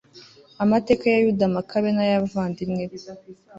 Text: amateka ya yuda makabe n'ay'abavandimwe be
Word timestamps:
amateka 0.63 1.03
ya 1.11 1.17
yuda 1.23 1.45
makabe 1.55 1.89
n'ay'abavandimwe 1.93 2.83
be 2.91 2.97